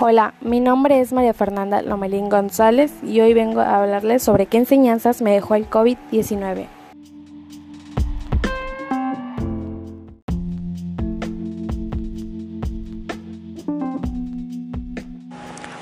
[0.00, 4.58] Hola, mi nombre es María Fernanda Lomelín González y hoy vengo a hablarles sobre qué
[4.58, 6.66] enseñanzas me dejó el COVID-19.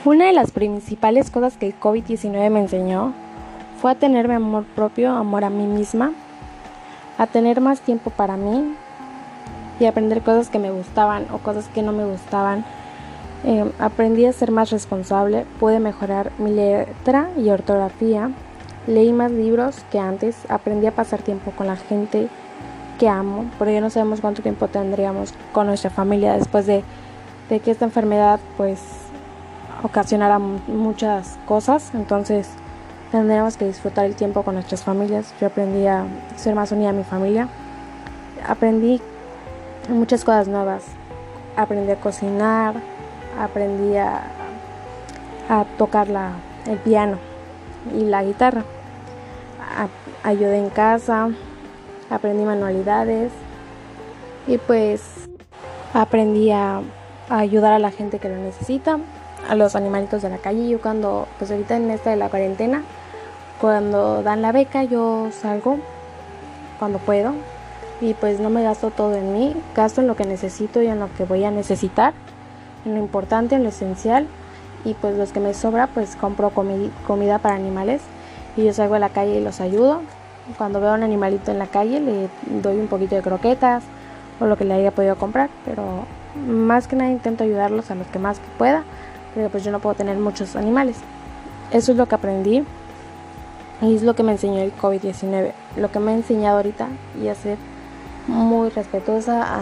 [0.05, 3.15] Una de las principales cosas que el COVID-19 me enseñó
[3.81, 6.13] fue a tenerme amor propio, amor a mí misma,
[7.17, 8.75] a tener más tiempo para mí
[9.81, 12.63] y aprender cosas que me gustaban o cosas que no me gustaban.
[13.45, 18.31] Eh, aprendí a ser más responsable, pude mejorar mi letra y ortografía,
[18.87, 22.29] leí más libros que antes, aprendí a pasar tiempo con la gente
[22.99, 26.85] que amo, porque no sabemos cuánto tiempo tendríamos con nuestra familia después de,
[27.49, 28.81] de que esta enfermedad pues
[29.83, 32.49] ocasionará muchas cosas, entonces
[33.11, 35.35] tendremos que disfrutar el tiempo con nuestras familias.
[35.41, 37.49] Yo aprendí a ser más unida a mi familia,
[38.47, 39.01] aprendí
[39.89, 40.85] muchas cosas nuevas,
[41.57, 42.75] aprendí a cocinar,
[43.39, 44.25] aprendí a,
[45.77, 46.09] tocar
[46.67, 47.19] el piano
[47.95, 48.63] y la guitarra,
[50.23, 51.29] ayudé en casa,
[52.09, 53.33] aprendí manualidades
[54.47, 55.03] y pues
[55.93, 56.81] aprendí a
[57.29, 58.99] ayudar a la gente que lo necesita
[59.49, 60.69] a los animalitos de la calle.
[60.69, 62.83] Yo cuando, pues ahorita en esta de la cuarentena,
[63.61, 65.79] cuando dan la beca yo salgo
[66.79, 67.33] cuando puedo
[68.01, 70.99] y pues no me gasto todo en mí, gasto en lo que necesito y en
[70.99, 72.13] lo que voy a necesitar,
[72.85, 74.27] en lo importante, en lo esencial
[74.85, 78.03] y pues los que me sobra pues compro comida para animales
[78.57, 80.01] y yo salgo a la calle y los ayudo.
[80.59, 82.29] Cuando veo a un animalito en la calle le
[82.63, 83.85] doy un poquito de croquetas
[84.41, 86.05] o lo que le haya podido comprar, pero
[86.49, 88.85] más que nada intento ayudarlos a los que más pueda
[89.35, 90.97] pero pues yo no puedo tener muchos animales.
[91.71, 92.65] Eso es lo que aprendí
[93.81, 96.89] y es lo que me enseñó el COVID-19, lo que me ha enseñado ahorita
[97.23, 97.57] y a ser
[98.29, 99.61] muy respetuosa,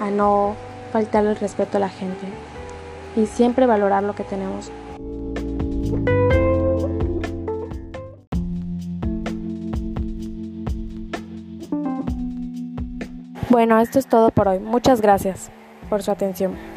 [0.00, 0.56] a no
[0.92, 2.26] faltarle el respeto a la gente
[3.16, 4.70] y siempre valorar lo que tenemos.
[13.48, 14.58] Bueno, esto es todo por hoy.
[14.58, 15.50] Muchas gracias
[15.88, 16.75] por su atención.